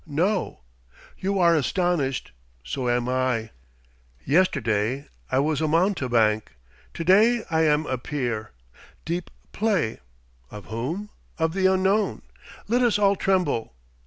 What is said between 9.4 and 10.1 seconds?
play.